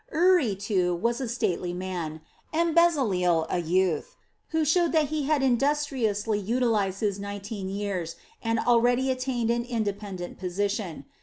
[0.11, 4.15] Uri, too, was a stately man, and Bezaleel a youth
[4.49, 10.39] who showed that he had industriously utilized his nineteen years and already attained an independent
[10.39, 11.05] position.